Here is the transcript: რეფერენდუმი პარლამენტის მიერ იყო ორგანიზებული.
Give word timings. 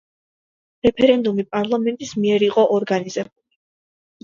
რეფერენდუმი 0.87 1.45
პარლამენტის 1.51 2.15
მიერ 2.25 2.47
იყო 2.49 2.65
ორგანიზებული. 2.81 3.49